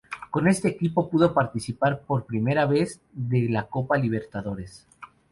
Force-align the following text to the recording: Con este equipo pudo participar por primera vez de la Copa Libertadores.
Con 0.31 0.47
este 0.47 0.67
equipo 0.67 1.07
pudo 1.11 1.31
participar 1.31 2.01
por 2.01 2.25
primera 2.25 2.65
vez 2.65 2.99
de 3.13 3.47
la 3.49 3.67
Copa 3.67 3.99
Libertadores. 3.99 4.87